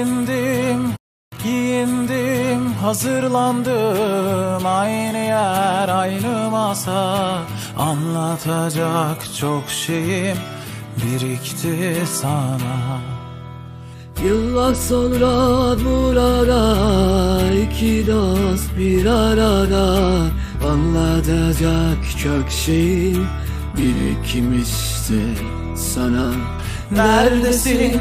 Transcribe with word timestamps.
Giyindim, 0.00 0.94
giyindim, 1.44 2.72
hazırlandım. 2.72 4.66
Aynı 4.66 5.18
yer, 5.18 5.88
aynı 5.88 6.50
masa. 6.50 7.38
Anlatacak 7.78 9.34
çok 9.40 9.68
şeyim 9.68 10.36
birikti 10.96 11.96
sana. 12.06 13.00
Yıllar 14.24 14.74
sonra 14.74 15.76
burada 15.84 17.54
iki 17.54 18.06
dost 18.06 18.78
bir 18.78 19.06
arada. 19.06 20.16
Anlatacak 20.70 21.98
çok 22.22 22.50
şey 22.50 23.14
birikmişti 23.76 25.20
sana. 25.76 26.30
Neredesin, 26.90 28.00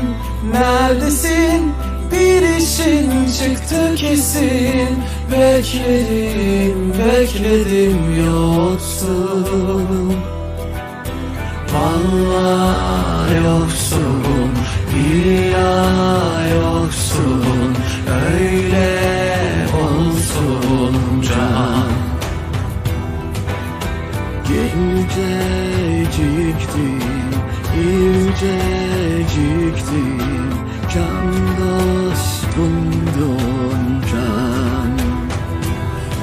neredesin? 0.52 1.73
Bir 2.11 2.57
işin 2.57 3.09
çıktı 3.39 3.95
kesin. 3.95 5.09
Bekledim, 5.31 6.93
bekledim 6.93 8.25
yoksun 8.25 10.15
Vallahi 11.73 13.36
yoksun, 13.45 14.51
billahi 14.95 16.50
yoksun 16.55 17.75
Öyle 18.31 18.89
olsun 19.83 20.95
can. 21.21 21.89
Genceciktim, 24.47 25.39
inceciktim 27.75 28.50
Can 29.89 30.39
dostumdun 32.59 34.02
can. 34.11 34.91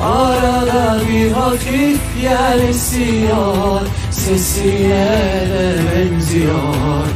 Arada 0.02 1.00
bir 1.08 1.32
hafif 1.32 2.00
yer 2.22 2.68
esiyor 2.68 3.80
Sesine 4.10 5.08
de 5.50 5.74
benziyor. 5.92 7.06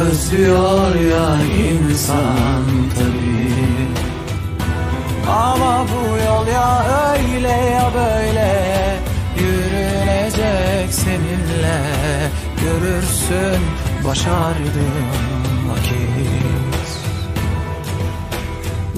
Özlüyor 0.00 0.94
ya 0.94 1.36
insan 1.68 2.64
tabii. 2.94 3.90
Ama 5.30 5.86
bu 5.88 6.16
yol 6.26 6.46
ya 6.46 6.84
öyle 7.12 7.48
ya 7.48 7.90
böyle. 7.94 9.00
Yürünecek 9.38 10.94
seninle 10.94 11.80
Görürsün 12.62 13.62
başardığım 14.04 15.70
vakit 15.70 16.99